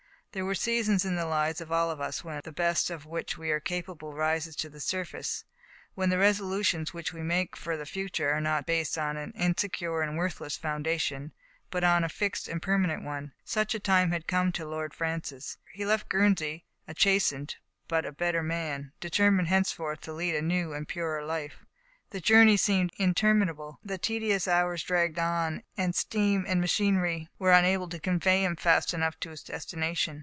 There 0.33 0.47
are 0.47 0.55
seasons 0.55 1.03
in 1.03 1.17
the 1.17 1.25
lives 1.25 1.59
of 1.59 1.73
all 1.73 1.91
of 1.91 1.99
us 1.99 2.23
when 2.23 2.39
the 2.45 2.53
best 2.53 2.89
of 2.89 3.05
which 3.05 3.37
we 3.37 3.51
are 3.51 3.59
capable 3.59 4.13
rises 4.13 4.55
to 4.55 4.69
the 4.69 4.79
sur 4.79 5.03
face— 5.03 5.43
when 5.93 6.09
the 6.09 6.17
resolutions 6.17 6.93
which 6.93 7.11
we 7.11 7.21
make 7.21 7.57
for 7.57 7.75
the 7.75 7.85
future 7.85 8.29
are 8.31 8.39
not 8.39 8.65
based 8.65 8.97
on 8.97 9.17
an 9.17 9.33
insecure 9.33 9.99
and 10.01 10.15
worthless 10.17 10.55
foundation, 10.55 11.33
but 11.69 11.83
on 11.83 12.05
a 12.05 12.07
fixed 12.07 12.47
and 12.47 12.61
per 12.61 12.77
manent 12.79 13.03
one. 13.03 13.33
Such 13.43 13.75
a 13.75 13.79
time 13.81 14.11
had 14.11 14.25
come 14.25 14.53
to 14.53 14.65
Lord 14.65 14.93
Francis. 14.93 15.57
He 15.73 15.85
left 15.85 16.07
Guernsey 16.07 16.63
a 16.87 16.93
chastened, 16.93 17.57
but 17.89 18.05
a 18.05 18.13
better 18.13 18.41
man,* 18.41 18.93
determined 19.01 19.49
henceforth 19.49 19.99
to 19.99 20.13
lead 20.13 20.35
a 20.35 20.41
new 20.41 20.71
and 20.71 20.87
purer 20.87 21.25
life. 21.25 21.65
The 22.11 22.21
journey 22.21 22.55
seemed 22.57 22.91
interminable. 22.97 23.79
The 23.83 23.97
tedious 23.97 24.45
hours 24.47 24.83
dragged 24.83 25.19
on, 25.19 25.63
and 25.77 25.93
steam 25.95 26.45
and 26.47 26.59
machinery 26.61 27.27
were 27.37 27.51
unable 27.53 27.87
to 27.89 27.99
convey 27.99 28.43
him 28.45 28.55
fast 28.57 28.93
enough 28.93 29.19
to 29.21 29.29
his 29.31 29.43
destination. 29.43 30.19